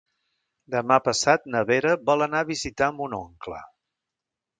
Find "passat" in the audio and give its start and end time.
1.07-1.43